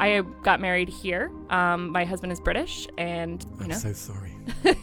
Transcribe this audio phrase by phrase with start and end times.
[0.00, 1.28] I got married here.
[1.50, 3.74] Um, my husband is British, and you I'm know.
[3.74, 4.32] so sorry.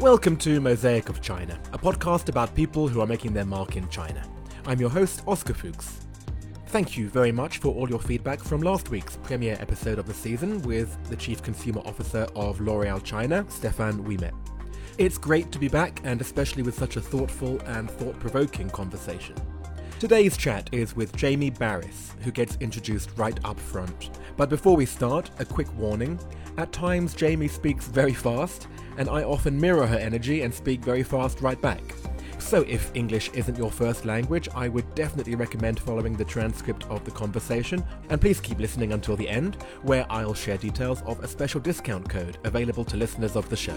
[0.00, 3.88] Welcome to Mosaic of China, a podcast about people who are making their mark in
[3.88, 4.22] China.
[4.64, 5.98] I'm your host, Oscar Fuchs.
[6.68, 10.14] Thank you very much for all your feedback from last week's premiere episode of the
[10.14, 14.34] season with the Chief Consumer Officer of L'Oreal China, Stefan Wimet.
[14.98, 19.34] It's great to be back, and especially with such a thoughtful and thought provoking conversation.
[20.00, 24.18] Today's chat is with Jamie Barys, who gets introduced right up front.
[24.38, 26.18] But before we start, a quick warning.
[26.56, 28.66] At times, Jamie speaks very fast,
[28.96, 31.82] and I often mirror her energy and speak very fast right back.
[32.38, 37.04] So, if English isn't your first language, I would definitely recommend following the transcript of
[37.04, 41.28] the conversation, and please keep listening until the end, where I'll share details of a
[41.28, 43.76] special discount code available to listeners of the show.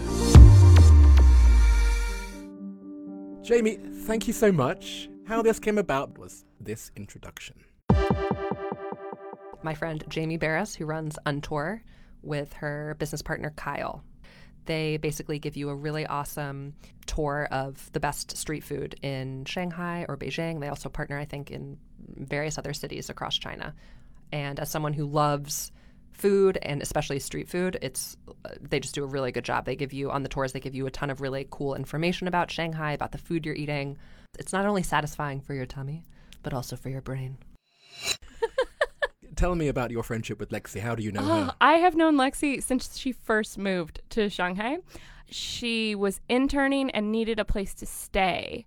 [3.42, 5.10] Jamie, thank you so much.
[5.26, 7.56] How this came about was this introduction.
[9.62, 11.80] my friend Jamie Barys, who runs Untour
[12.22, 14.04] with her business partner Kyle.
[14.66, 16.74] They basically give you a really awesome
[17.06, 20.60] tour of the best street food in Shanghai or Beijing.
[20.60, 23.74] They also partner, I think, in various other cities across China.
[24.30, 25.72] And as someone who loves
[26.12, 29.64] food and especially street food, it's uh, they just do a really good job.
[29.64, 32.28] They give you on the tours, they give you a ton of really cool information
[32.28, 33.96] about Shanghai, about the food you're eating.
[34.38, 36.04] It's not only satisfying for your tummy,
[36.42, 37.38] but also for your brain.
[39.36, 40.80] Tell me about your friendship with Lexi.
[40.80, 41.48] How do you know Oh, her?
[41.50, 44.78] Ah, I have known Lexi since she first moved to Shanghai.
[45.28, 48.66] She was interning and needed a place to stay,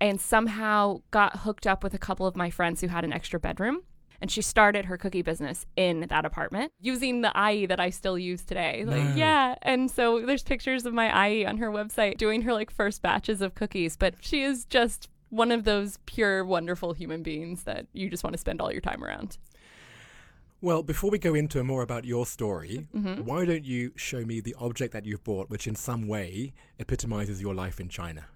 [0.00, 3.38] and somehow got hooked up with a couple of my friends who had an extra
[3.38, 3.82] bedroom.
[4.22, 8.16] And she started her cookie business in that apartment using the IE that I still
[8.16, 8.84] use today.
[8.86, 9.56] Like, yeah.
[9.62, 13.42] And so there's pictures of my IE on her website doing her like first batches
[13.42, 13.96] of cookies.
[13.96, 18.34] But she is just one of those pure, wonderful human beings that you just want
[18.34, 19.38] to spend all your time around.
[20.60, 23.24] Well, before we go into more about your story, Mm-hmm.
[23.24, 27.42] why don't you show me the object that you've bought, which in some way epitomizes
[27.42, 28.26] your life in China?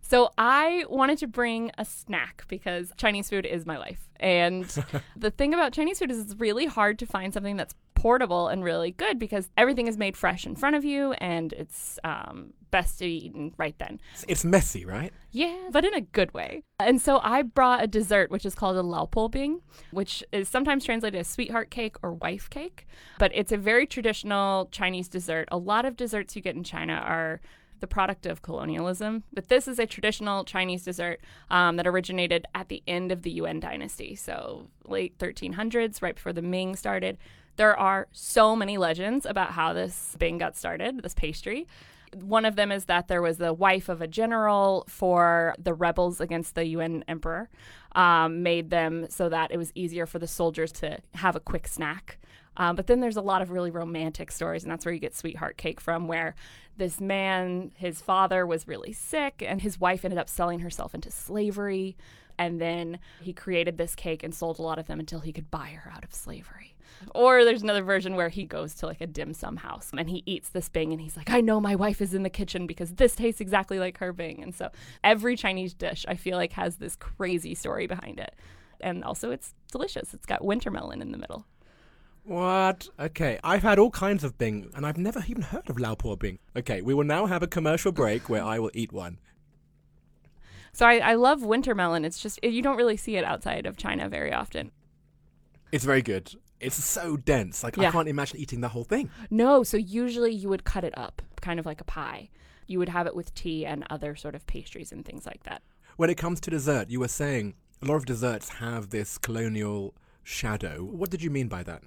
[0.00, 4.08] So I wanted to bring a snack because Chinese food is my life.
[4.18, 4.64] And
[5.16, 8.64] the thing about Chinese food is it's really hard to find something that's portable and
[8.64, 12.98] really good because everything is made fresh in front of you and it's um, best
[12.98, 14.00] to eat eaten right then.
[14.22, 15.12] It's- messy, right?
[15.32, 16.62] Yeah, but in a good way.
[16.78, 19.60] And so I brought a dessert which is called a lao po bing,
[19.92, 22.86] which is sometimes translated as sweetheart cake or wife cake.
[23.18, 25.48] But it's a very traditional Chinese dessert.
[25.52, 27.40] A lot of desserts you get in China are
[27.80, 31.20] the product of colonialism, but this is a traditional Chinese dessert
[31.50, 36.32] um, that originated at the end of the Yuan dynasty, so late 1300s, right before
[36.32, 37.18] the Ming started.
[37.56, 41.66] There are so many legends about how this thing got started, this pastry.
[42.14, 46.20] One of them is that there was the wife of a general for the rebels
[46.20, 47.48] against the Yuan emperor,
[47.92, 51.68] um, made them so that it was easier for the soldiers to have a quick
[51.68, 52.18] snack.
[52.56, 55.14] Um, but then there's a lot of really romantic stories, and that's where you get
[55.14, 56.34] Sweetheart Cake from, where
[56.80, 61.10] this man, his father was really sick, and his wife ended up selling herself into
[61.10, 61.94] slavery.
[62.38, 65.50] And then he created this cake and sold a lot of them until he could
[65.50, 66.74] buy her out of slavery.
[67.14, 70.22] Or there's another version where he goes to like a dim sum house and he
[70.24, 72.92] eats this bing and he's like, I know my wife is in the kitchen because
[72.92, 74.42] this tastes exactly like her bing.
[74.42, 74.70] And so
[75.04, 78.34] every Chinese dish I feel like has this crazy story behind it.
[78.80, 80.14] And also it's delicious.
[80.14, 81.46] It's got winter melon in the middle.
[82.24, 82.88] What?
[82.98, 86.16] Okay, I've had all kinds of Bing, and I've never even heard of Lao Po
[86.16, 86.38] Bing.
[86.56, 89.18] Okay, we will now have a commercial break where I will eat one.
[90.72, 92.04] So I, I love winter melon.
[92.04, 94.70] It's just, you don't really see it outside of China very often.
[95.72, 96.32] It's very good.
[96.60, 97.64] It's so dense.
[97.64, 97.90] Like, I Yeah.
[97.90, 99.10] can't imagine eating the whole thing.
[99.30, 102.28] No, so usually you would cut it up, kind of like a pie.
[102.66, 105.62] You would have it with tea and other sort of pastries and things like that.
[105.96, 109.94] When it comes to dessert, you were saying a lot of desserts have this colonial
[110.22, 110.84] shadow.
[110.84, 111.82] What did you mean by that?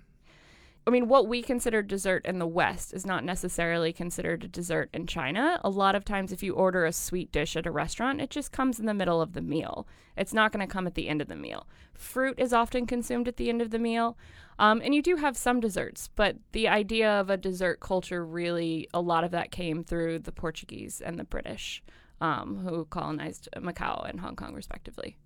[0.85, 4.89] I mean, what we consider dessert in the West is not necessarily considered a dessert
[4.93, 5.59] in China.
[5.63, 8.51] A lot of times, if you order a sweet dish at a restaurant, it just
[8.51, 9.87] comes in the middle of the meal.
[10.17, 11.67] It's not going to come at the end of the meal.
[11.93, 14.17] Fruit is often consumed at the end of the meal.
[14.59, 18.89] Um, and you do have some desserts, but the idea of a dessert culture really,
[18.93, 21.81] a lot of that came through the Portuguese and the British,
[22.19, 25.17] um, who colonized Macau and Hong Kong, respectively.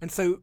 [0.00, 0.42] And so,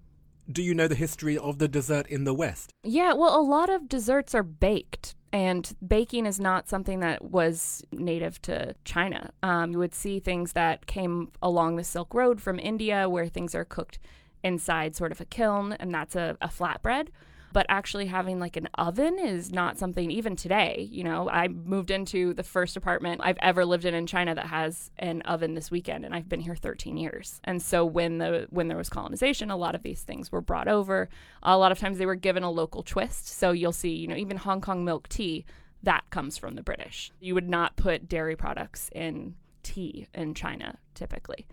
[0.51, 2.73] do you know the history of the dessert in the West?
[2.83, 7.83] Yeah, well, a lot of desserts are baked, and baking is not something that was
[7.91, 9.31] native to China.
[9.43, 13.53] Um, you would see things that came along the Silk Road from India, where things
[13.53, 13.99] are cooked
[14.43, 17.09] inside sort of a kiln, and that's a, a flatbread.
[17.53, 20.87] But actually having like an oven is not something even today.
[20.91, 24.47] You know, I moved into the first apartment I've ever lived in in China that
[24.47, 27.39] has an oven this weekend, and I've been here 13 years.
[27.43, 30.67] And so when the when there was colonization, a lot of these things were brought
[30.67, 31.09] over.
[31.43, 33.27] A lot of times they were given a local twist.
[33.27, 35.45] So you'll see, you know, even Hong Kong milk tea
[35.83, 37.11] that comes from the British.
[37.19, 41.47] You would not put dairy products in tea in China typically.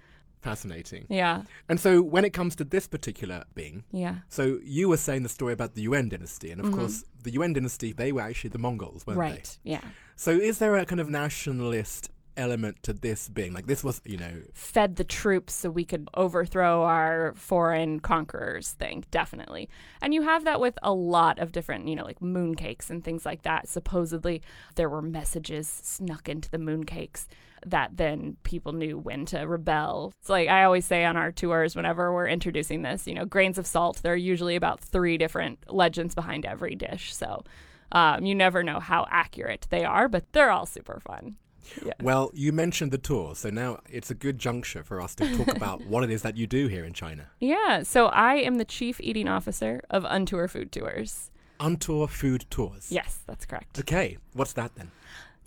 [0.47, 1.07] Fascinating.
[1.09, 1.43] Yeah.
[1.69, 4.17] And so when it comes to this particular Bing, Yeah.
[4.29, 6.75] so you were saying the story about the Yuan dynasty, and of Mhm.
[6.75, 9.27] course the Yuan dynasty, they were actually the Mongols, weren't they?
[9.37, 9.59] Right.
[9.65, 9.81] Yeah.
[10.15, 14.19] So is there a kind of nationalist element to this being Like this was, you
[14.19, 19.71] know, Fed the troops so we could overthrow our foreign conquerors thing, definitely.
[20.03, 23.25] And you have that with a lot of different, you know, like mooncakes and things
[23.25, 23.69] like that.
[23.69, 24.43] Supposedly
[24.75, 27.27] there were messages snuck into the mooncakes
[27.67, 30.13] that then people knew when to rebel.
[30.21, 33.59] It's like I always say on our tours whenever we're introducing this, you know, grains
[33.59, 37.15] of salt, there are usually about three different legends behind every dish.
[37.15, 37.45] So
[37.93, 41.37] um, you never know how accurate they are, but they're all super fun.
[41.85, 41.95] Yeah.
[42.01, 45.49] well, you mentioned the tour, so now it's a good juncture for us to talk
[45.57, 47.29] about what it is that you do here in China.
[47.41, 51.31] Yeah, so I am the chief eating officer of Untour Food Tours.
[51.59, 52.93] Untour food tours.
[52.93, 53.79] Yes, that's correct.
[53.79, 54.91] Okay, what's that then?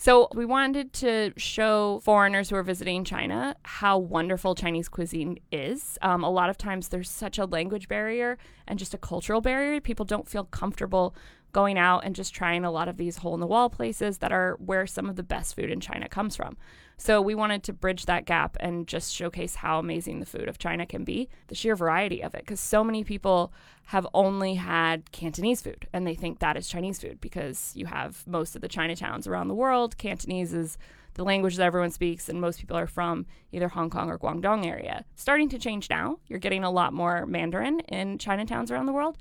[0.02, 5.98] So we wanted to show foreigners who are visiting China how wonderful Chinese cuisine is.
[6.02, 9.82] Um, a lot of times there's such a language barrier and just a cultural barrier.
[9.82, 11.14] People don't feel comfortable
[11.52, 14.32] going out and just trying a lot of these hole in the wall places that
[14.32, 16.56] are where some of the best food in China comes from.
[17.02, 20.60] So we wanted to bridge that gap and just showcase how amazing the food of
[20.60, 23.54] China can be, the sheer variety of it, because so many people
[23.86, 28.28] have only had Cantonese food and they think that is Chinese food because you have
[28.28, 29.98] most of the Chinatowns around the world.
[29.98, 30.78] Cantonese is
[31.14, 34.66] the language that everyone speaks, and most people are from either Hong Kong or Guangdong
[34.66, 35.06] area.
[35.16, 36.20] Starting to change now.
[36.28, 39.18] You're getting a lot more Mandarin in Chinatowns around the world,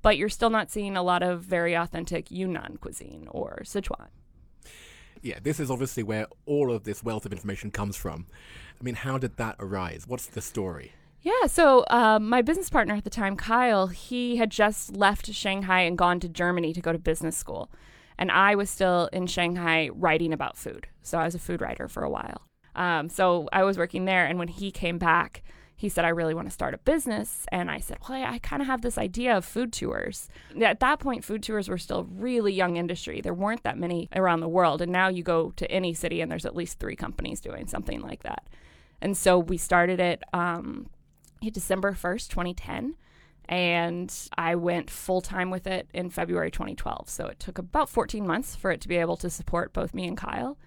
[0.00, 4.08] but you're still not seeing a lot of very authentic Yunnan cuisine or Sichuan.
[5.22, 8.26] Yeah, this is obviously where all of this wealth of information comes from.
[8.80, 10.04] I mean, how did that arise?
[10.06, 10.92] What's the story?
[11.20, 15.80] Yeah, so um, my business partner at the time, Kyle, he had just left Shanghai
[15.80, 17.70] and gone to Germany to go to business school.
[18.16, 20.86] And I was still in Shanghai writing about food.
[21.02, 22.42] So I was a food writer for a while.
[22.76, 24.26] Um, so I was working there.
[24.26, 25.42] And when he came back,
[25.78, 27.46] he said, I really want to start a business.
[27.52, 30.28] And I said, Well, I, kind of have this idea of food tours.
[30.60, 33.20] At that point, food tours were still really young industry.
[33.20, 34.82] There weren't that many around the world.
[34.82, 38.00] And now you go to any city and there's at least three companies doing something
[38.00, 38.48] like that.
[39.00, 40.90] And so we started it um,
[41.40, 42.96] December 1st, 2010.
[43.48, 47.08] And I went full time with it in February 2012.
[47.08, 50.08] So it took about 14 months for it to be able to support both me
[50.08, 50.58] and Kyle.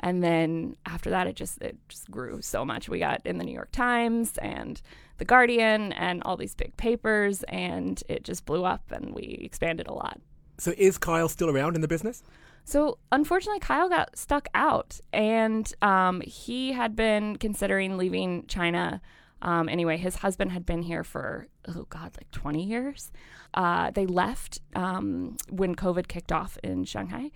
[0.00, 2.88] And then after that, it just it just grew so much.
[2.88, 4.80] We got in the New York Times and
[5.18, 9.88] the Guardian and all these big papers, and it just blew up, and we expanded
[9.88, 10.20] a lot.
[10.58, 12.22] So is Kyle still around in the business?
[12.64, 19.00] So unfortunately, Kyle got stuck out, and um, he had been considering leaving China.
[19.40, 23.10] Um, anyway, his husband had been here for oh god, like 20 years.
[23.54, 27.30] Uh, they left um, when COVID kicked off in Shanghai,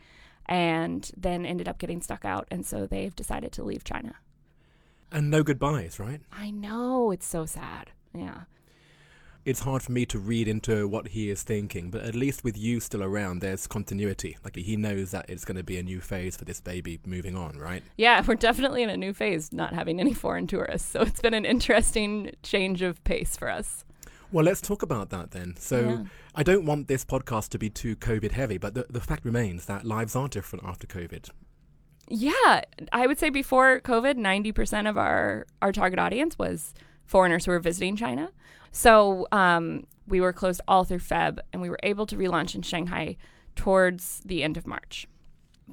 [0.47, 4.17] and then ended up getting stuck out, and so they've decided to leave China.
[5.11, 6.21] And no goodbyes, right?
[6.33, 7.91] I know it's so sad.
[8.15, 8.43] Yeah.
[9.45, 12.57] It's hard for me to read into what he is thinking, but at least with
[12.57, 14.39] you still around, there's continuity.
[14.45, 17.37] Like he knows that it's going to be a new phase for this baby moving
[17.37, 17.83] on, right?
[17.97, 20.89] Yeah, we're definitely in a new phase, not having any foreign tourists.
[20.89, 23.85] So it's been an interesting change of pace for us.
[24.33, 25.55] Well, let's talk about that then.
[25.59, 26.05] So, Yeah.
[26.35, 29.67] I don't want this podcast to be too COVID heavy, but the, the fact remains
[29.67, 31.29] that lives are different after COVID.
[32.09, 37.53] Yeah, I would say before COVID, 90% of our, our target audience was foreigners who
[37.53, 38.33] were visiting China.
[38.71, 42.63] So um, we were closed all through Feb, and we were able to relaunch in
[42.63, 43.17] Shanghai
[43.55, 45.07] towards the end of March.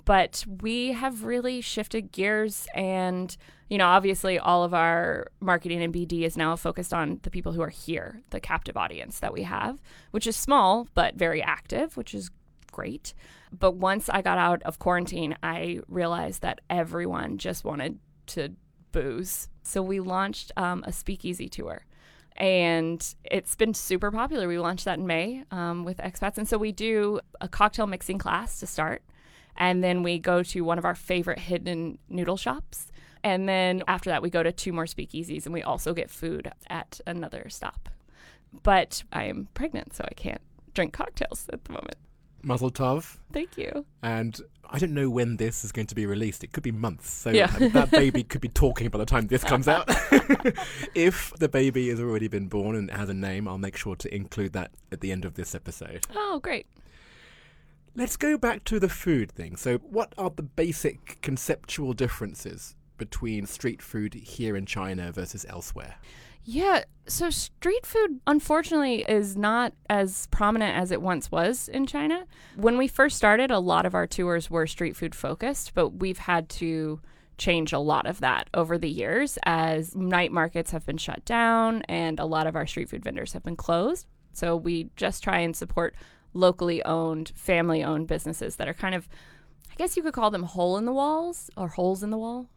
[0.05, 3.35] But we have really shifted gears, and
[3.69, 7.51] you know, obviously, all of our marketing and BD is now focused on the people
[7.51, 9.79] who are here, the captive audience that we have,
[10.11, 12.31] which is small but very active, which is
[12.71, 13.13] great.
[13.51, 18.53] But once I got out of quarantine, I realized that everyone just wanted to
[18.91, 19.49] booze.
[19.63, 21.85] So we launched um, a speakeasy tour.
[22.37, 24.47] And it's been super popular.
[24.47, 26.37] We launched that in May um, with expats.
[26.37, 29.03] And so we do a cocktail mixing class to start.
[29.59, 32.87] And then we go to one of our favorite hidden noodle shops.
[33.23, 36.51] And then after that, we go to two more speakeasies and we also get food
[36.69, 37.89] at another stop.
[38.63, 40.41] But I am pregnant, so I can't
[40.73, 41.95] drink cocktails at the moment.
[42.41, 43.17] Mazel tov.
[43.33, 43.85] Thank you.
[44.01, 44.39] And
[44.69, 46.43] I don't know when this is going to be released.
[46.43, 47.09] It could be months.
[47.11, 47.47] So Yeah.
[47.47, 49.85] that baby could be talking by the time this comes out.
[50.95, 54.15] if the baby has already been born and has a name, I'll make sure to
[54.15, 56.05] include that at the end of this episode.
[56.15, 56.65] Oh, great.
[57.95, 59.55] Let's go back to the food thing.
[59.55, 65.95] So, what are the basic conceptual differences between street food here in China versus elsewhere?
[66.43, 72.25] Yeah, so street food unfortunately is not as prominent as it once was in China.
[72.55, 76.17] When we first started, a lot of our tours were street food focused, but we've
[76.17, 77.01] had to
[77.37, 81.81] change a lot of that over the years as night markets have been shut down
[81.83, 84.07] and a lot of our street food vendors have been closed.
[84.33, 85.95] So we just try and support
[86.33, 89.07] locally owned, family owned businesses that are kind of
[89.71, 92.49] I guess you could call them hole in the walls or holes in the wall,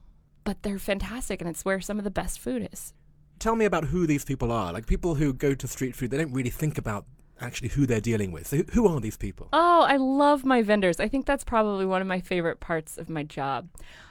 [0.44, 2.92] but they're fantastic and it's where some of the best food is.
[3.38, 4.72] Tell me about who these people are.
[4.72, 7.06] Like, people who go to street food, they don't really think about
[7.40, 8.46] actually who they're dealing with.
[8.46, 9.48] So, who- are these people?
[9.52, 11.00] Oh, I love my vendors.
[11.00, 13.68] I think that's probably one of my favorite parts of my job.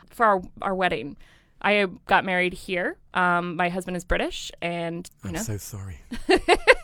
[0.10, 1.15] For our, our wedding,
[1.62, 2.98] I got married here.
[3.13, 6.00] Um, my husband is British, and I'm know, so sorry.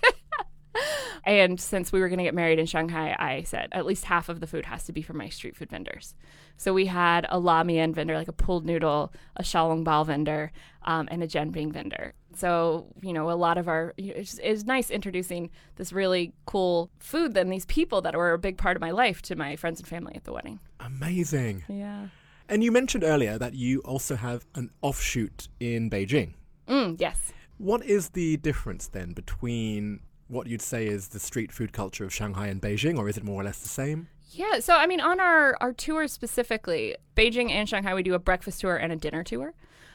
[1.26, 4.30] and since we were going to get married in Shanghai, I said at least half
[4.30, 6.16] of the food has to be from my street food vendors.
[6.58, 10.52] So we had a la mian vendor, like a pulled noodle, a xiaolongbao vendor,
[10.84, 12.14] um, and a jianbing vendor.
[12.36, 17.38] So you know, a lot of our it's, it's nice introducing this really cool food
[17.38, 19.88] and these people that were a big part of my life to my friends and
[19.88, 20.60] family at the wedding.
[20.80, 21.64] Amazing.
[21.68, 22.08] Yeah.
[22.50, 26.34] And you mentioned earlier that you also have an offshoot in Beijing.
[26.68, 27.34] Mm, yes.
[27.58, 32.14] What is the difference then between what you'd say is the street food culture of
[32.14, 34.08] Shanghai and Beijing, or is it more or less the same?
[34.32, 38.20] Yeah, so I mean, on our our tours specifically, Beijing and Shanghai, we do a
[38.20, 39.54] breakfast tour and a dinner tour.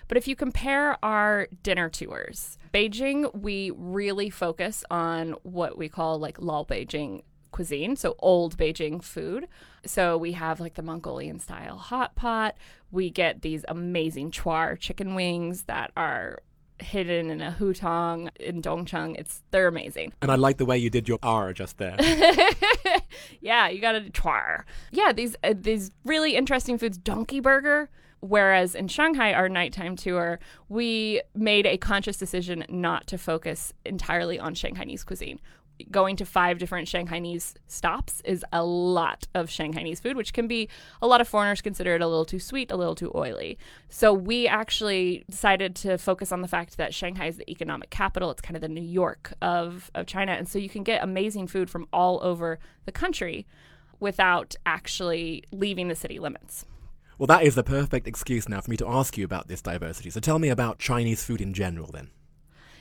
[0.09, 6.19] But if you compare our dinner tours, Beijing, we really focus on what we call
[6.19, 9.47] like Lao Beijing cuisine, so old Beijing food.
[9.87, 12.57] So we have like the Mongolian style hot pot.
[12.91, 16.41] We get these amazing chuar chicken wings that are
[16.83, 19.17] hidden in a hutong in Dongcheng.
[19.19, 20.13] It's they're amazing.
[20.23, 21.97] And I like the way you did your R just there.
[23.41, 24.65] yeah, you got to twar.
[24.91, 26.99] Yeah, these uh, these really interesting foods.
[26.99, 27.89] Donkey burger.
[28.21, 34.39] Whereas in Shanghai, our nighttime tour, we made a conscious decision not to focus entirely
[34.39, 35.41] on Shanghainese cuisine.
[35.91, 40.69] Going to five different Shanghainese stops is a lot of Shanghainese food, which can be
[41.01, 43.59] a lot of foreigners consider it a little too sweet, a little too oily.
[43.89, 48.31] So we actually decided to focus on the fact that Shanghai is the economic capital.
[48.31, 50.33] It's kind of the New York of, of China.
[50.33, 53.47] And so you can get amazing food from all over the country
[53.99, 56.65] without actually leaving the city limits.
[57.19, 60.11] well, that is the perfect excuse now for me to ask you about this diversity.
[60.11, 62.11] So tell me about Chinese food in general then.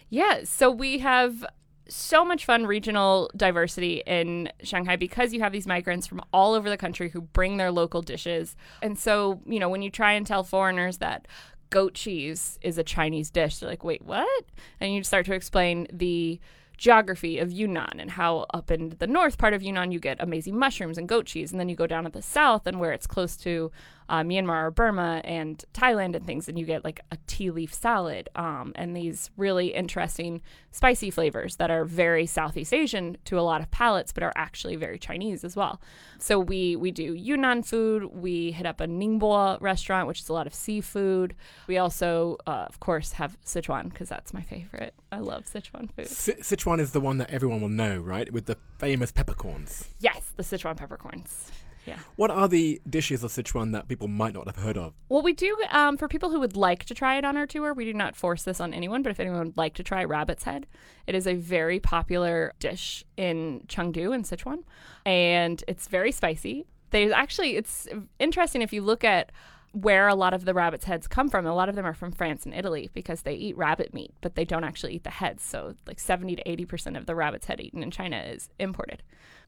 [0.10, 1.46] Yeah, so we have
[1.88, 6.70] so much fun regional diversity in Shanghai because you have these migrants from all over
[6.70, 8.56] the country who bring their local dishes.
[8.82, 11.28] And so, you know, when you try and tell foreigners that
[11.70, 14.46] goat cheese is a Chinese dish, they're like, wait, what?
[14.80, 16.40] And you start to explain the
[16.82, 20.58] geography of Yunnan and how up in the north part of Yunnan you get amazing
[20.58, 23.06] mushrooms and goat cheese, and then you go down to the south and where it's
[23.06, 23.72] close to
[24.10, 27.72] uh, Myanmar or Burma and Thailand and things, and you get like a tea leaf
[27.72, 33.42] salad um, and these really interesting spicy flavors that are very Southeast Asian to a
[33.42, 35.80] lot of palates, but are actually very Chinese as well.
[36.18, 38.06] So we we do Yunnan food.
[38.06, 41.36] We hit up a Ningbo restaurant, which is a lot of seafood.
[41.68, 44.96] We also, uh, of course, have Sichuan because that's my favorite.
[45.12, 46.08] I love Sichuan food.
[46.08, 48.32] Si- Sichuan is the one that everyone will know, right?
[48.32, 49.90] With the famous peppercorns.
[50.00, 51.52] Yes, the Sichuan peppercorns.
[51.86, 51.98] Yeah.
[52.16, 54.94] What are the dishes of Sichuan that people might not have heard of?
[55.10, 57.74] Well, we do, um, for people who would like to try it on our tour,
[57.74, 60.44] we do not force this on anyone, but if anyone would like to try rabbit's
[60.44, 60.68] head,
[61.08, 64.64] it is a very popular dish in Chengdu in Sichuan,
[65.08, 66.68] and it's very spicy.
[66.92, 67.88] There's actually, it's
[68.20, 69.32] interesting if you look at
[69.74, 71.46] where a lot of the rabbit's heads come from.
[71.46, 74.36] A lot of them are from France and Italy because they eat rabbit meat, but
[74.36, 75.44] they don't actually eat the heads.
[75.44, 79.02] So, like 70 to 80% of the rabbit's head eaten in China is imported.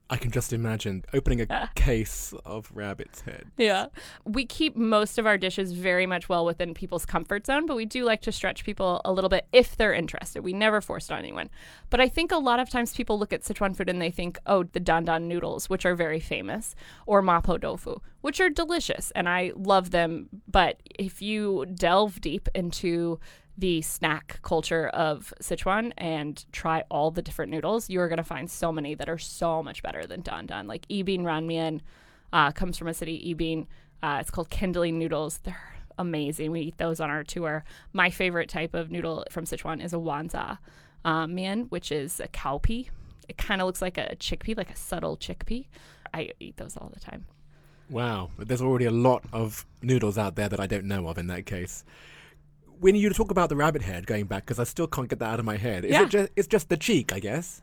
[0.10, 3.46] I can just imagine opening a case of rabbit's head.
[3.58, 3.88] Yeah.
[4.26, 7.86] We keep most of our dishes very much well within people's comfort zone, but we
[7.86, 10.44] do like to stretch people a little bit if they're interested.
[10.44, 11.50] We never forced on anyone.
[11.90, 14.38] But I think a lot of times people look at Sichuan food and they think,
[14.46, 19.28] oh, the dandan noodles, which are very famous, or mapo tofu, which are delicious and
[19.28, 20.30] I love them.
[20.48, 23.20] But if you delve deep into
[23.58, 28.50] the snack culture of Sichuan and try all the different noodles, you're going to find
[28.50, 30.68] so many that are so much better than dandan.
[30.68, 31.82] Like Yibin Ranmian
[32.32, 33.68] uh, comes from a city, Yibin.
[34.02, 35.40] Uh, it's called kindling noodles.
[35.44, 36.52] They're amazing.
[36.52, 37.64] We eat those on our tour.
[37.94, 40.58] My favorite type of noodle from Sichuan is a wanza
[41.06, 42.90] uh, mian, which is a cowpea.
[43.30, 45.66] It kind of looks like a chickpea, like a subtle chickpea.
[46.14, 47.26] I eat those all the time.
[47.90, 51.28] Wow, there's already a lot of noodles out there that I don't know of in
[51.28, 51.84] that case.
[52.80, 55.30] When you talk about the rabbit head going back, because I still can't get that
[55.30, 56.04] out of my head, is Yeah.
[56.04, 57.62] it just it's just the cheek, I guess?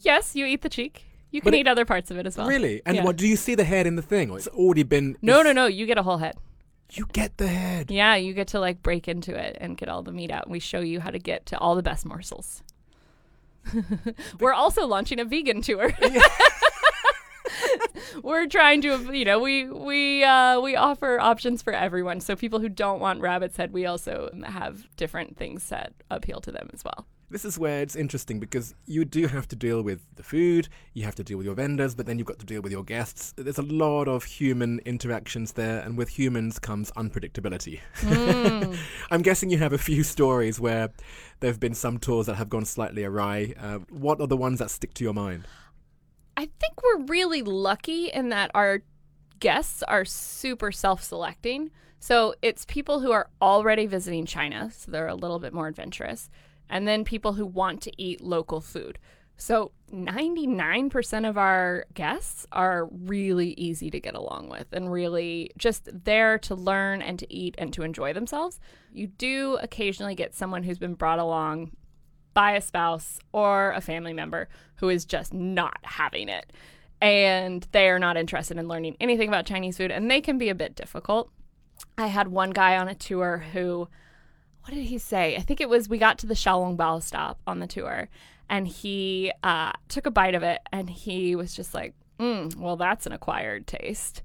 [0.00, 1.04] Yes, you eat the cheek.
[1.30, 2.46] You But can it- eat other parts of it as well.
[2.46, 2.82] really?
[2.84, 3.04] And yeah.
[3.04, 4.30] what do you see the head in the thing?
[4.30, 5.66] Or it's already been No, no, no.
[5.66, 6.36] You get a whole head.
[6.92, 7.90] You get the head.
[7.90, 10.50] Yeah, you get to like break into it and get all the meat out.
[10.50, 12.62] We show you how to get to all the best morsels.
[14.40, 15.92] We're also launching a vegan tour.
[18.22, 22.20] We're trying to, you know, we we uh, we offer options for everyone.
[22.20, 26.52] So people who don't want rabbit's head, we also have different things that appeal to
[26.52, 27.06] them as well.
[27.32, 31.04] This is where it's interesting because you do have to deal with the food, you
[31.04, 33.32] have to deal with your vendors, but then you've got to deal with your guests.
[33.38, 37.80] There's a lot of human interactions there, and with humans comes unpredictability.
[39.10, 40.90] I'm guessing you have a few stories where
[41.40, 43.54] there have been some tours that have gone slightly awry.
[43.58, 45.46] Uh, what are the ones that stick to your mind?
[46.36, 48.82] I think we're really lucky in that our
[49.38, 51.70] guests are super self selecting.
[51.98, 56.30] So it's people who are already visiting China, so they're a little bit more adventurous,
[56.68, 58.98] and then people who want to eat local food.
[59.36, 65.88] So 99% of our guests are really easy to get along with and really just
[66.04, 68.60] there to learn and to eat and to enjoy themselves.
[68.92, 71.72] You do occasionally get someone who's been brought along
[72.34, 76.52] by a spouse or a family member who is just not having it.
[77.00, 80.48] And they are not interested in learning anything about Chinese food, and they can be
[80.48, 81.30] a bit difficult.
[81.98, 83.88] I had one guy on a tour who,
[84.62, 85.36] what did he say?
[85.36, 88.08] I think it was we got to the Xiaolongbao stop on the tour,
[88.48, 92.76] and he uh, took a bite of it, and he was just like, mm, well,
[92.76, 94.22] that's an acquired taste.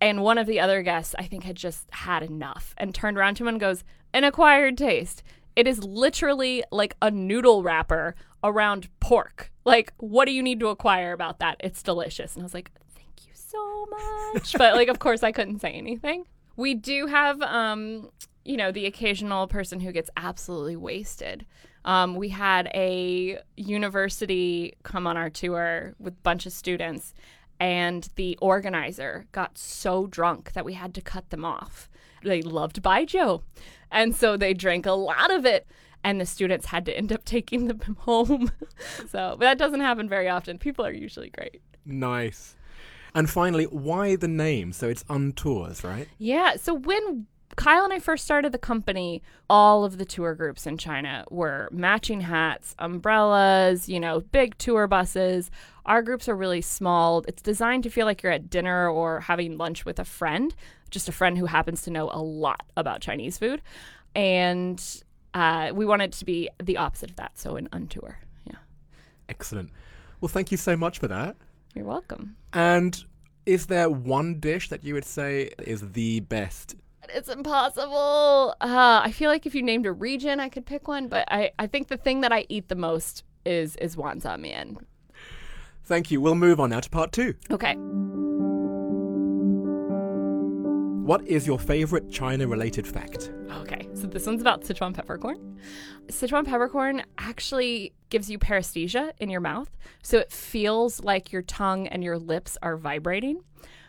[0.00, 3.34] And one of the other guests, I think, had just had enough and turned around
[3.36, 5.22] to him and goes, An acquired taste.
[5.58, 9.50] It is literally like a noodle wrapper around pork.
[9.64, 11.56] Like, what do you need to acquire about that?
[11.58, 12.36] It's delicious.
[12.36, 14.54] And I was like, Thank you so much.
[14.56, 16.26] but, like, of course, I couldn't say anything.
[16.54, 18.08] We do have, um,
[18.44, 21.44] you know, the occasional person who gets absolutely wasted.
[21.84, 27.14] Um, we had a university come on our tour with a bunch of students,
[27.58, 31.88] and the organizer got so drunk that we had to cut them off.
[32.22, 33.42] They loved Baijiu,
[33.90, 35.66] and so they drank a lot of it,
[36.04, 38.50] and the students had to end up taking them home.
[39.08, 40.58] so but that doesn't happen very often.
[40.58, 41.60] People are usually great.
[41.84, 42.56] Nice.
[43.14, 44.72] And finally, why the name?
[44.72, 46.08] So it's Untours, right?
[46.18, 46.56] Yeah.
[46.56, 47.26] So when
[47.56, 51.68] Kyle and I first started the company, all of the tour groups in China were
[51.72, 55.50] matching hats, umbrellas, you know, big tour buses.
[55.84, 57.24] Our groups are really small.
[57.26, 60.54] It's designed to feel like you're at dinner or having lunch with a friend,
[60.90, 63.62] just a friend who happens to know a lot about Chinese food.
[64.14, 64.82] And
[65.34, 67.38] uh, we wanted to be the opposite of that.
[67.38, 68.16] So an untour.
[68.44, 68.56] Yeah.
[69.28, 69.70] Excellent.
[70.20, 71.36] Well, thank you so much for that.
[71.74, 72.36] You're welcome.
[72.52, 73.04] And
[73.46, 76.74] is there one dish that you would say is the best?
[77.10, 78.54] It's impossible.
[78.60, 81.52] Uh, I feel like if you named a region, I could pick one, but I,
[81.58, 84.76] I think the thing that I eat the most is is wanza mian.
[85.84, 86.20] Thank you.
[86.20, 87.34] We'll move on now to part two.
[87.50, 87.76] Okay.
[91.08, 93.32] What is your favorite China related fact?
[93.50, 93.88] Okay.
[93.94, 95.58] So this one's about Sichuan peppercorn.
[96.08, 101.88] Sichuan peppercorn actually gives you paresthesia in your mouth, so it feels like your tongue
[101.88, 103.40] and your lips are vibrating.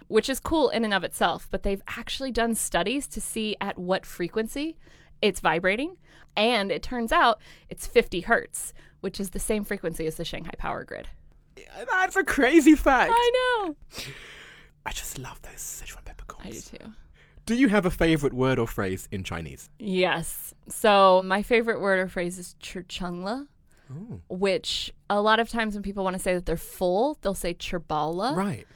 [0.08, 3.77] Which is cool in and of itself, but they've actually done studies to see at
[3.77, 4.77] what frequency
[5.21, 5.97] it's vibrating.
[6.38, 10.53] And it turns out it's 50 hertz, which is the same frequency as the Shanghai
[10.58, 11.10] power grid.
[11.86, 13.12] That's a crazy fact.
[13.13, 13.32] I
[13.65, 13.75] know.
[14.86, 16.47] I just love those Sichuan peppercorns.
[16.47, 16.93] I do too.
[17.50, 19.72] Do you have a favorite word or phrase in Chinese?
[19.80, 20.54] Yes.
[20.68, 23.48] So my favorite word or phrase is churchungla,
[23.92, 24.22] Oh.
[24.30, 27.56] which a lot of times when people want to say that they're full, they'll say
[27.56, 28.36] chirbala.
[28.36, 28.68] Right.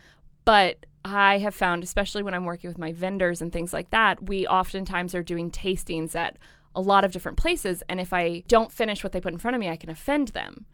[0.44, 4.28] But I have found, especially when I'm working with my vendors and things like that,
[4.28, 6.38] we oftentimes are doing tastings at
[6.74, 7.84] a lot of different places.
[7.88, 10.30] And if I don't finish what they put in front of me, I can offend
[10.30, 10.66] them.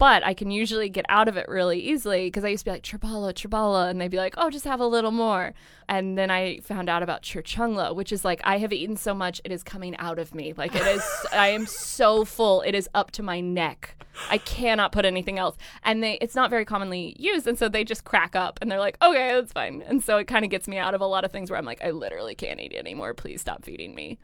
[0.00, 2.70] But I can usually get out of it really easily because I used to be
[2.70, 3.90] like, Chirbala, Chirbala.
[3.90, 5.52] And they'd be like, oh, just have a little more.
[5.90, 9.42] And then I found out about Churchungla, which is like, I have eaten so much,
[9.44, 10.54] it is coming out of me.
[10.56, 12.62] Like, it is, I am so full.
[12.62, 13.94] It is up to my neck.
[14.30, 15.58] I cannot put anything else.
[15.84, 17.46] And they, it's not very commonly used.
[17.46, 19.84] And so they just crack up and they're like, okay, that's fine.
[19.86, 21.66] And so it kind of gets me out of a lot of things where I'm
[21.66, 23.12] like, I literally can't eat anymore.
[23.12, 24.18] Please stop feeding me.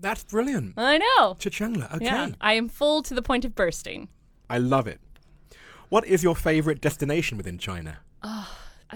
[0.00, 0.74] That's brilliant.
[0.76, 1.36] I know.
[1.38, 1.94] Chichangla.
[1.94, 2.06] Okay.
[2.06, 2.30] Yeah.
[2.40, 4.08] I am full to the point of bursting.
[4.48, 5.00] I love it.
[5.88, 7.98] What is your favorite destination within China?
[8.22, 8.46] Uh,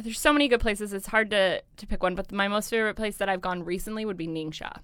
[0.00, 0.92] There's so many good places.
[0.92, 4.04] It's hard to, to pick one, but my most favorite place that I've gone recently
[4.04, 4.80] would be Ningxia.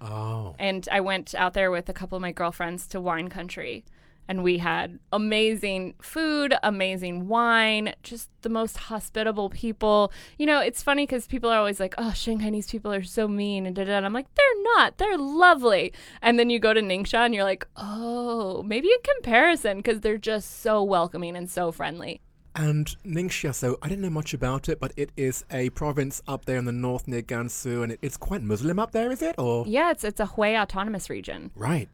[0.00, 0.54] Oh.
[0.58, 3.84] And I went out there with a couple of my girlfriends to wine country.
[4.28, 10.12] And we had amazing food, amazing wine, just the most hospitable people.
[10.36, 13.64] You know, it's funny because people are always like, oh, Shanghainese people are so mean.
[13.64, 13.98] And, da, da.
[13.98, 14.98] I'm like, they're not.
[14.98, 15.94] They're lovely.
[16.20, 20.18] And then you go to Ningxia and you're like, oh, maybe in comparison because they're
[20.18, 22.20] just so welcoming and so friendly.
[22.54, 26.44] And Ningxia, so I didn't know much about it, but it is a province up
[26.44, 29.36] there in the north near Gansu, and it, it's quite Muslim up there, is it?
[29.38, 31.52] Or Yeah, it's, it's a Hui autonomous region.
[31.54, 31.88] right.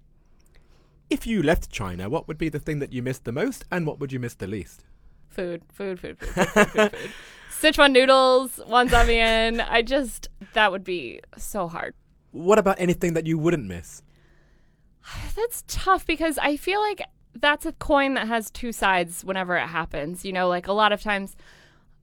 [1.10, 3.86] If you left China, what would be the thing that you missed the most, and
[3.86, 4.84] what would you miss the least?
[5.28, 7.10] Food, food, food, food, food, food, food, food.
[7.60, 9.64] Sichuan noodles, wanzamian.
[9.68, 11.94] I just, that would be so hard.
[12.32, 14.02] What about anything that you wouldn't miss?
[15.36, 17.02] That's tough because I feel like
[17.36, 20.24] that's a coin that has two sides whenever it happens.
[20.24, 21.36] You know, like a lot of times,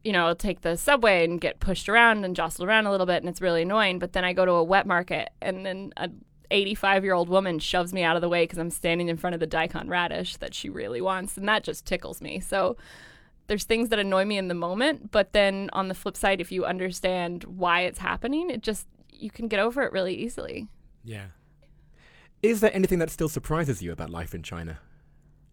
[0.04, 3.06] you know, I'll take the subway and get pushed around and jostled around a little
[3.06, 4.00] bit and it's really annoying.
[4.00, 6.10] But then I go to a wet market and then a
[6.52, 9.34] 85 year old woman shoves me out of the way because I'm standing in front
[9.34, 11.38] of the daikon radish that she really wants.
[11.38, 12.40] And that just tickles me.
[12.40, 12.78] So
[13.48, 15.12] there's things that annoy me in the moment.
[15.12, 19.32] But then on the flip side, if you understand why it's happening, it just, you
[19.32, 20.68] can get over it really easily.
[21.04, 21.28] Yeah.
[22.44, 24.80] Is there anything that still surprises you about life in China?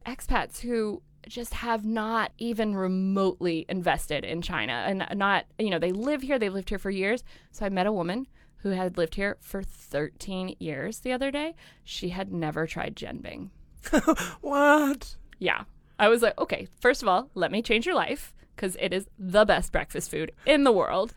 [0.09, 5.93] expats who just have not even remotely invested in China and not, you know, they
[5.93, 7.23] live here, they've lived here for years.
[7.53, 8.27] So I met a woman
[8.59, 11.55] who had lived here for 13 years the other day.
[11.85, 13.51] She had never tried jianbing.
[14.41, 15.17] What?
[15.39, 15.65] Yeah.
[15.99, 19.07] I was like, okay, first of all, let me change your life because it is
[19.19, 21.15] the best breakfast food in the world.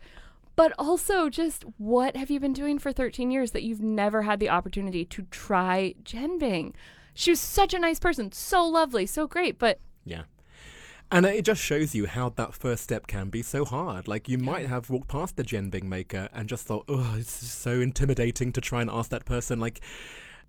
[0.54, 4.38] But also, just what have you been doing for 13 years that you've never had
[4.38, 6.74] the opportunity to try jianbing?
[7.14, 10.22] She was such a nice person, so lovely, so great, but Yeah.
[11.12, 14.08] And it just shows you how that first step can be so hard.
[14.08, 17.82] Like, you might have walked past the jianbing maker and just thought, oh, it's so
[17.82, 19.60] intimidating to try and ask that person.
[19.60, 19.82] Like,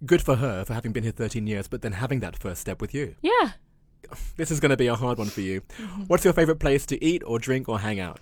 [0.05, 2.79] good for her for having been here 13 years, but then having that first step
[2.79, 3.15] with you.
[3.21, 3.51] yeah.
[4.37, 5.61] This is going to be a hard one for you.
[5.61, 6.03] Mm-hmm.
[6.03, 8.19] What's your favorite place to eat or drink or hang out?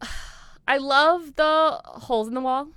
[0.68, 2.68] I love the holes in the wall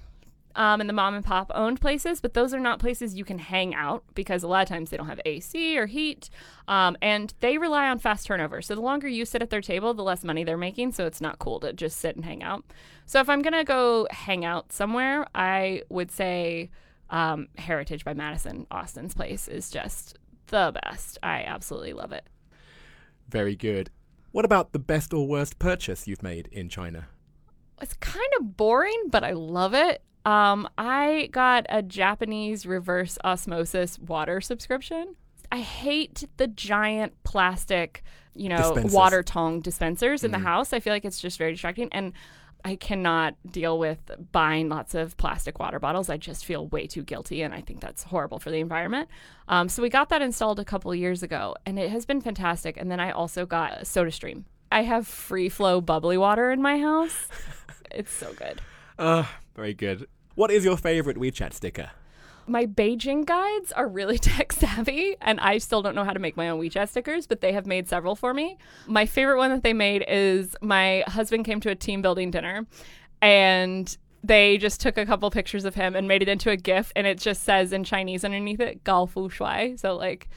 [0.59, 3.39] um, and the mom and pop owned places, but those are not places you can
[3.39, 6.29] hang out because a lot of times they don't have AC or heat.
[6.67, 8.61] Um, and they rely on fast turnover.
[8.61, 10.91] So the longer you sit at their table, the less money they're making.
[10.91, 12.65] So it's not cool to just sit and hang out.
[13.05, 16.71] So if I'm going to go hang out somewhere, I would say
[17.09, 21.19] um, Heritage by Madison, Austin's place, is just the best.
[21.23, 22.27] I absolutely love it.
[23.29, 23.91] Very good.
[24.33, 27.07] What about the best or worst purchase you've made in China?
[27.81, 30.01] it's kind of boring, but I love it.
[30.29, 35.15] Um, I got a Japanese reverse osmosis water subscription.
[35.51, 38.03] I hate the giant plastic,
[38.35, 38.91] you know, Dispensers.
[38.93, 40.71] water tong dispensers in the house.
[40.71, 41.89] I feel like it's just very distracting.
[41.91, 42.13] And
[42.63, 46.11] I cannot deal with buying lots of plastic water bottles.
[46.11, 49.09] I just feel way too guilty, and I think that's horrible for the environment.
[49.47, 52.77] Um, so we got that installed a couple years ago, and it has been fantastic.
[52.77, 54.43] And then I also got a SodaStream.
[54.71, 57.27] I have free flow bubbly water in my house.
[57.91, 58.61] it's so good.
[58.99, 59.23] Uh,
[59.55, 60.05] very good.
[60.39, 61.91] What is your favorite WeChat sticker?
[62.47, 66.37] My Beijing guides are really tech savvy, and I still don't know how to make
[66.37, 68.57] my own WeChat stickers, but they have made several for me.
[68.87, 72.65] My favorite one that they made is my husband came to a team building dinner,
[73.21, 76.93] and they just took a couple pictures of him and made it into a GIF,
[76.95, 79.77] and it just says in Chinese underneath it, Gao Fu Shuai.
[79.77, 80.29] So, like,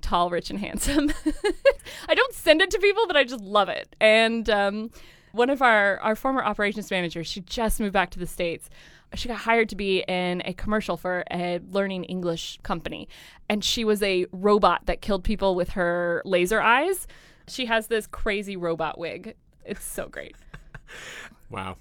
[0.00, 1.12] tall, rich, and handsome.
[2.08, 3.94] I don't send it to people, but I just love it.
[4.00, 4.90] And um,
[5.32, 8.70] one of our, our former operations managers, she just moved back to the States.
[9.14, 13.08] She got hired to be in a commercial for a learning English company.
[13.48, 17.06] And she was a robot that killed people with her laser eyes.
[17.48, 19.36] She has this crazy robot wig.
[19.64, 20.36] It's so great.
[21.50, 21.76] Wow.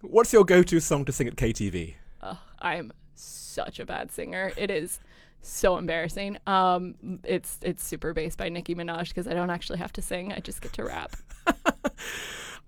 [0.00, 1.94] What's your go to song to sing at KTV?
[2.22, 4.52] Ugh, I'm such a bad singer.
[4.56, 4.98] It is
[5.42, 6.38] so embarrassing.
[6.46, 10.32] Um, it's it's super bass by Nicki Minaj because I don't actually have to sing.
[10.32, 11.16] I just get to rap.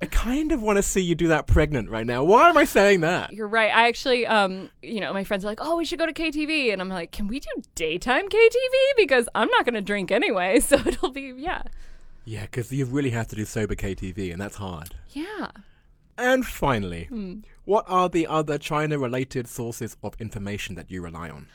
[0.03, 2.25] I kind of want to see you do that pregnant right now.
[2.25, 3.33] Why am I saying that?
[3.33, 3.73] You're right.
[3.73, 6.73] I actually, um, you know, my friends are like, "Oh, we should go to KTV,"
[6.73, 8.75] and I'm like, "Can we do daytime KTV?
[8.97, 11.63] Because I'm not going to drink anyway, so it'll be yeah,
[12.25, 14.97] Yeah, because you really have to do sober KTV, and that's hard.
[15.11, 15.53] yeah."
[16.19, 17.09] And finally,
[17.65, 21.47] what are the other China related sources of information that you rely on?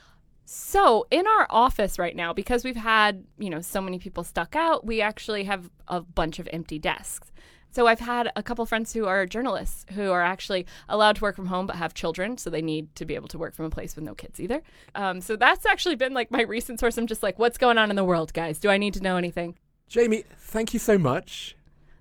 [0.45, 4.55] So, in our office right now, because we've had, you know, so many people stuck
[4.55, 7.31] out, we actually have a bunch of empty desks.
[7.71, 11.35] So, I've had a couple friends who are journalists who are actually allowed to work
[11.35, 12.37] from home but have children.
[12.37, 14.61] So, they need to be able to work from a place with no kids either.
[14.95, 16.97] Um, so, that's actually been like my recent source.
[16.97, 18.59] I'm just like, what's going on in the world, guys?
[18.59, 19.55] Do I need to know anything?
[19.87, 21.55] Jamie, thank you so much.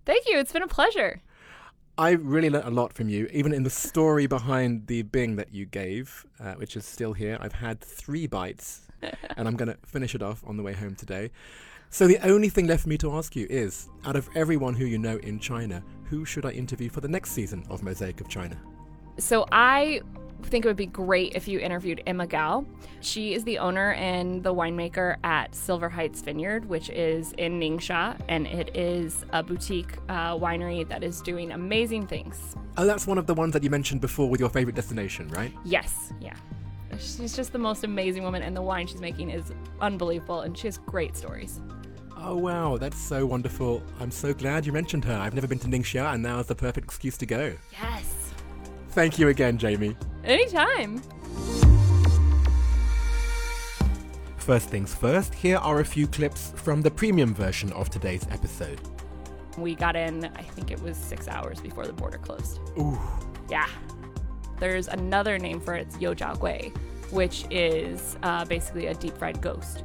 [0.04, 0.38] Thank you.
[0.38, 1.22] It's been a pleasure.
[1.98, 5.54] I really learnt a lot from you, even in the story behind the Bing that
[5.54, 7.38] you gave, uh, which is still here.
[7.40, 8.82] I've had three bites,
[9.36, 11.30] and I'm going to finish it off on the way home today.
[11.90, 14.84] So the only thing left for me to ask you is, out of everyone who
[14.84, 18.28] you know in China, who should I interview for the next season of Mosaic of
[18.28, 18.56] China?
[19.18, 20.02] So I
[20.42, 22.66] think it would be great if you interviewed Emma Gao.
[23.00, 28.18] She is the owner and the winemaker at Silver Heights Vineyard, which is in Ningxia,
[28.28, 32.56] and it is a boutique uh, winery that is doing amazing things.
[32.76, 35.52] Oh, that's one of the ones that you mentioned before with your favorite destination, right?
[35.64, 36.34] Yes, yeah.
[36.98, 40.66] She's just the most amazing woman, and the wine she's making is unbelievable, and she
[40.66, 41.60] has great stories.
[42.18, 43.82] Oh wow, that's so wonderful.
[44.00, 45.14] I'm so glad you mentioned her.
[45.14, 47.52] I've never been to Ningxia, and now is the perfect excuse to go.
[47.72, 48.32] Yes.
[48.90, 49.96] Thank you again, Jamie.
[50.24, 51.02] Anytime.
[54.38, 58.80] First things first, here are a few clips from the premium version of today's episode.
[59.58, 62.60] We got in, I think it was six hours before the border closed.
[62.78, 62.98] Ooh.
[63.50, 63.68] Yeah.
[64.58, 66.72] There's another name for it, it's Youjia Gui,
[67.10, 69.82] which is uh, basically a deep fried ghost.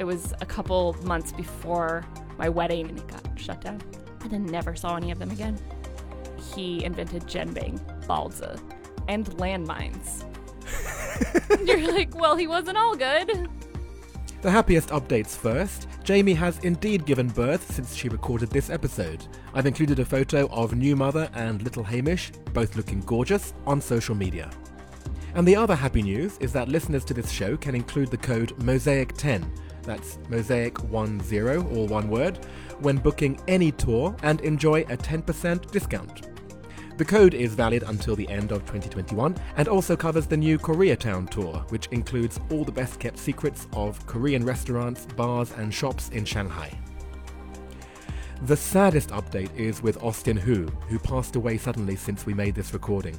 [0.00, 2.06] It was a couple months before
[2.38, 3.82] my wedding and it got shut down.
[4.22, 5.58] And then never saw any of them again.
[6.54, 8.58] He invented Genbang, Balza,
[9.08, 10.24] and landmines.
[11.66, 13.50] You're like, well, he wasn't all good.
[14.40, 15.86] The happiest updates first.
[16.02, 19.26] Jamie has indeed given birth since she recorded this episode.
[19.52, 24.14] I've included a photo of new mother and little Hamish, both looking gorgeous, on social
[24.14, 24.50] media.
[25.34, 28.56] And the other happy news is that listeners to this show can include the code
[28.60, 29.44] MOSAIC10,
[29.82, 32.38] that's Mosaic10, all one word,
[32.80, 36.28] when booking any tour and enjoy a 10% discount.
[37.00, 41.30] The code is valid until the end of 2021 and also covers the new Koreatown
[41.30, 46.26] tour, which includes all the best kept secrets of Korean restaurants, bars, and shops in
[46.26, 46.70] Shanghai.
[48.42, 52.72] The saddest update is with Austin Hu, who passed away suddenly since we made this
[52.72, 53.16] recording.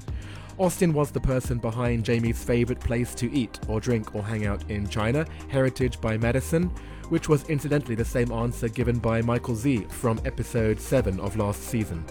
[0.57, 4.69] Austin was the person behind Jamie's favourite place to eat or drink or hang out
[4.69, 6.65] in China, Heritage by Madison,
[7.09, 11.63] which was incidentally the same answer given by Michael Z from episode 7 of last
[11.63, 12.05] season.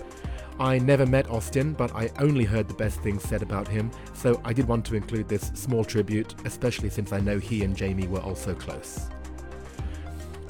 [0.59, 4.41] I never met Austin, but I only heard the best things said about him, so
[4.45, 8.09] I did want to include this small tribute, especially since I know he and Jamie
[8.09, 9.09] were also close.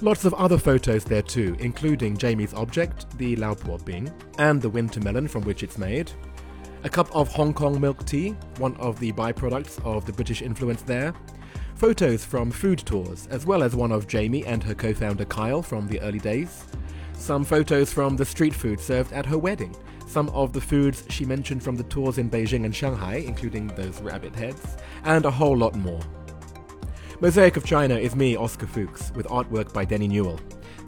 [0.02, 4.98] Lots of other photos there too, including Jamie's object, the Laupo Bing, and the winter
[4.98, 6.10] melon from which it's made.
[6.82, 10.80] A cup of Hong Kong milk tea, one of the byproducts of the British influence
[10.80, 11.12] there.
[11.74, 15.60] Photos from food tours, as well as one of Jamie and her co founder Kyle
[15.60, 16.64] from the early days.
[17.12, 21.26] Some photos from the street food served at her wedding, some of the foods she
[21.26, 25.56] mentioned from the tours in Beijing and Shanghai, including those rabbit heads, and a whole
[25.56, 26.00] lot more.
[27.20, 30.40] Mosaic of China is me, Oscar Fuchs, with artwork by Denny Newell.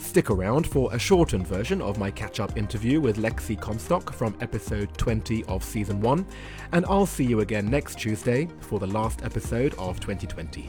[0.02, 4.36] Stick around for a shortened version of my catch up interview with Lexi Comstock from
[4.42, 6.26] episode 20 of season 1,
[6.72, 10.68] and I'll see you again next Tuesday for the last episode of 2020.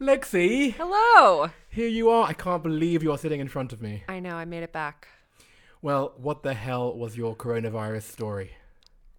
[0.00, 0.74] Lexi!
[0.74, 1.50] Hello.
[1.70, 2.28] Here you are.
[2.28, 4.04] I can't believe you are sitting in front of me.
[4.08, 5.08] I know, I made it back.
[5.80, 8.52] Well, what the hell was your coronavirus story?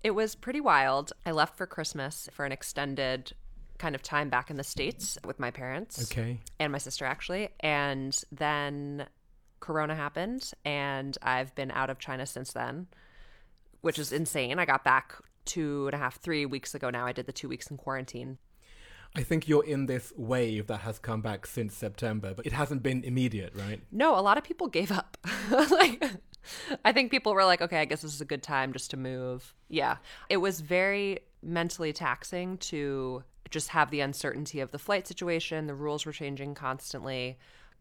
[0.04, 1.14] It was pretty wild.
[1.26, 3.34] I left for Christmas for an extended
[3.78, 6.04] kind of time back in the States with my parents.
[6.12, 6.40] Okay.
[6.60, 7.50] And my sister, actually.
[7.62, 9.08] And then
[9.60, 12.88] Corona happened, and I've been out of China since then,
[13.82, 14.60] which is insane.
[14.60, 17.06] I got back two and a half, three weeks ago now.
[17.06, 18.38] I did the two weeks in quarantine.
[19.16, 22.84] I think you're in this wave that has come back since September, but it hasn't
[22.84, 23.82] been immediate, right?
[23.92, 25.18] No, a lot of people gave up.
[25.72, 26.06] like,
[26.86, 28.98] I think people were like, okay, I guess this is a good time just to
[28.98, 29.54] move.
[29.70, 29.98] Yeah.
[30.30, 35.68] It was very mentally taxing to just have the uncertainty of the flight situation.
[35.68, 37.38] The rules were changing constantly,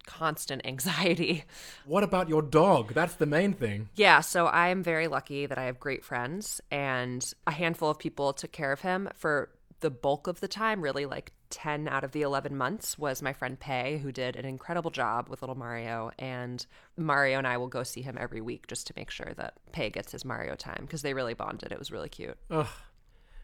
[0.06, 1.44] constant anxiety.
[1.84, 2.94] What about your dog?
[2.94, 3.88] That's the main thing.
[3.94, 7.98] Yeah, so I am very lucky that I have great friends and a handful of
[7.98, 12.04] people took care of him for the bulk of the time, really like 10 out
[12.04, 15.54] of the 11 months, was my friend Pei, who did an incredible job with little
[15.54, 16.10] Mario.
[16.18, 16.64] And
[16.96, 19.90] Mario and I will go see him every week just to make sure that Pei
[19.90, 21.72] gets his Mario time because they really bonded.
[21.72, 22.36] It was really cute.
[22.50, 22.66] Ugh.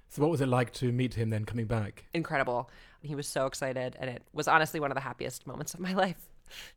[0.09, 2.05] So, what was it like to meet him then coming back?
[2.15, 2.71] Incredible.
[3.03, 5.93] He was so excited, and it was honestly one of the happiest moments of my
[6.05, 6.29] life.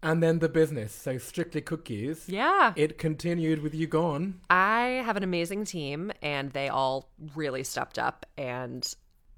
[0.01, 0.91] And then the business.
[0.93, 2.27] So, Strictly Cookies.
[2.27, 2.73] Yeah.
[2.75, 4.39] It continued with you gone.
[4.49, 8.91] I have an amazing team, and they all really stepped up and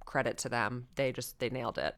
[0.09, 0.87] credit to them.
[0.95, 1.95] They just they nailed it.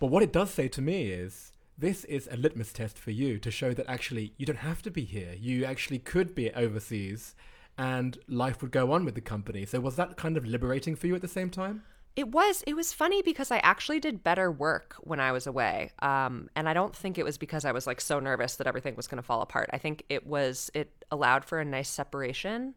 [0.00, 3.38] But what it does say to me is this is a litmus test for you
[3.38, 5.34] to show that actually you don't have to be here.
[5.38, 7.34] You actually could be overseas
[7.78, 9.64] and life would go on with the company.
[9.64, 11.82] So was that kind of liberating for you at the same time?
[12.16, 15.92] It was it was funny because I actually did better work when I was away.
[16.00, 18.96] Um, and I don't think it was because I was like so nervous that everything
[18.96, 19.70] was going to fall apart.
[19.72, 22.74] I think it was it allowed for a nice separation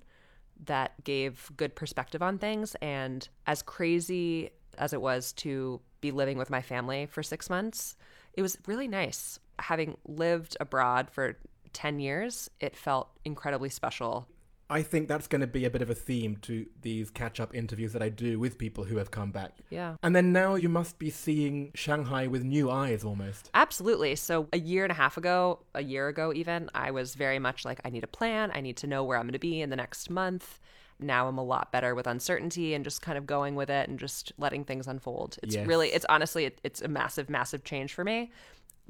[0.65, 6.37] that gave good perspective on things and as crazy as it was to be living
[6.37, 7.95] with my family for 6 months,
[8.33, 9.39] it was really nice.
[9.59, 11.37] Having lived abroad for
[11.73, 14.27] 10 years, it felt incredibly special
[14.69, 17.53] I think that's going to be a bit of a theme to these catch up
[17.53, 19.57] interviews that I do with people who have come back.
[19.69, 19.95] Yeah.
[20.01, 23.49] And then now you must be seeing Shanghai with new eyes almost.
[23.53, 24.15] Absolutely.
[24.15, 27.65] So, a year and a half ago, a year ago even, I was very much
[27.65, 28.51] like, I need a plan.
[28.53, 30.59] I need to know where I'm going to be in the next month.
[30.99, 33.99] Now I'm a lot better with uncertainty and just kind of going with it and
[33.99, 35.37] just letting things unfold.
[35.43, 35.67] It's Yes.
[35.67, 38.31] really, it's honestly, it, it's a massive, massive change for me.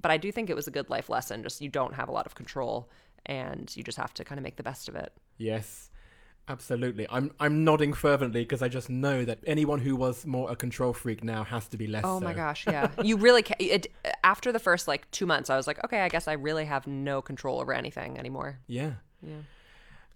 [0.02, 1.44] But I do think it was a good life lesson.
[1.44, 2.90] Just you don't have a lot of control
[3.26, 5.14] and you just have to kind of make the best of it.
[5.38, 5.90] Yes.
[6.48, 7.08] Absolutely.
[7.10, 10.92] I'm I'm nodding fervently because I just know that anyone who was more a control
[10.92, 12.26] freak now has to be less Oh so.
[12.26, 12.90] my gosh, yeah.
[13.02, 13.88] you really can it
[14.26, 16.86] after the first like 2 months I was like, okay, I guess I really have
[16.86, 18.60] no control over anything anymore.
[18.68, 18.94] Yeah.
[19.26, 19.38] Yeah.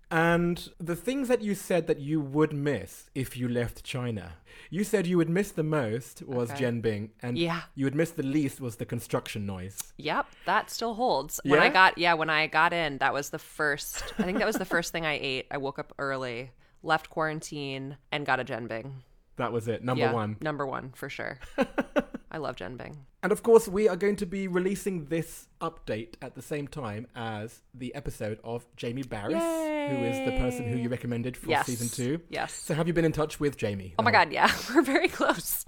[0.10, 4.34] And the things that you said that you would miss if you left China.
[4.70, 6.64] You said you would miss the most was Okay.
[6.66, 7.64] Jianbing and Yeah.
[7.76, 9.78] you would miss the least was the construction noise.
[9.98, 11.42] Yep, that still holds.
[11.44, 14.04] When I got yeah, when I got in, that was the first.
[14.18, 15.48] I think that was the first thing I ate.
[15.52, 16.52] I woke up early,
[16.84, 18.92] left quarantine, and got a jianbing.
[19.36, 19.84] That was it.
[19.84, 20.38] Number yeah, one.
[20.42, 21.38] number one for sure.
[22.38, 22.98] I love jianbing.
[23.24, 27.08] And of course, we are going to be releasing this update at the same time
[27.16, 29.42] as the episode of Jamie Barys,
[29.90, 32.22] who is the person who you recommended for Yes, season two.
[32.30, 32.54] yes.
[32.54, 33.96] So have you been in touch with Jamie?
[33.98, 35.66] Oh my god, yeah, we're very close.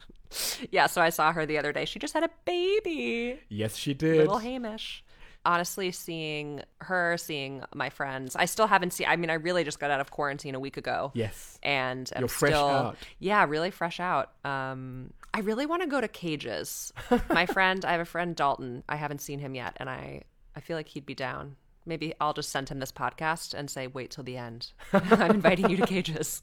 [0.69, 1.85] Yeah, so I saw her the other day.
[1.85, 4.17] She just had a baby, Yes, she did.
[4.17, 5.03] little Hamish.
[5.45, 9.07] Honestly, seeing her, seeing my friends, I still haven't seen.
[9.09, 11.11] I mean, I really just got out of quarantine a week ago.
[11.15, 11.57] Yes.
[11.63, 12.97] and I'm You're fresh still out.
[13.19, 16.93] yeah really fresh out um i really want to go to cages.
[17.29, 18.83] My friend i have a friend dalton.
[18.89, 20.23] I haven't seen him yet and i
[20.55, 21.55] i feel like he'd be down.
[21.85, 24.71] Maybe i'll just send him this podcast and say wait till the end.
[24.93, 26.41] I'm inviting you to cages